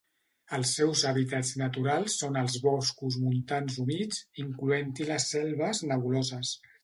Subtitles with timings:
[0.57, 6.57] Els seus hàbitats naturals són els boscos montans humits, incloent-hi les selves nebuloses.